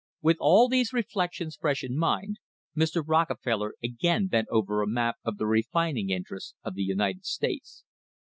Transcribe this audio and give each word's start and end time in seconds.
With 0.23 0.37
all 0.39 0.67
these 0.67 0.93
reflections 0.93 1.55
fresh 1.61 1.83
in 1.83 1.95
mind, 1.95 2.37
Mr. 2.75 3.03
Rockefeller 3.05 3.75
again 3.83 4.25
bent 4.25 4.47
over 4.49 4.81
a 4.81 4.87
map 4.87 5.17
of 5.23 5.37
the 5.37 5.45
refining 5.45 6.09
interests 6.09 6.55
of 6.63 6.73
the 6.73 6.81
United 6.81 7.23
States. 7.23 7.83